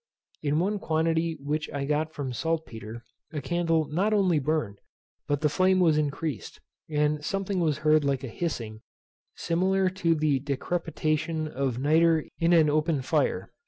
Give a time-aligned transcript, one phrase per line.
[0.41, 4.79] In one quantity which I got from saltpetre a candle not only burned,
[5.27, 8.81] but the flame was increased, and something was heard like a hissing,
[9.35, 13.51] similar to the decrepitation of nitre in an open fire.